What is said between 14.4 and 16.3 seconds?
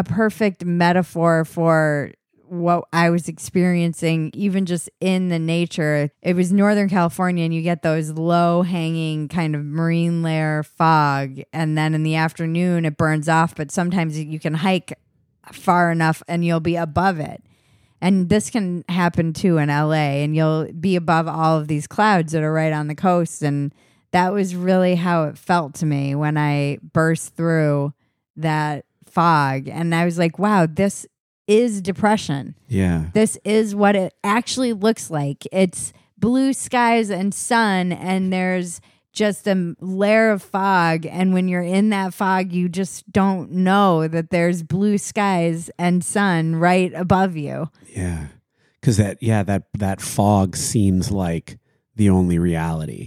can hike far enough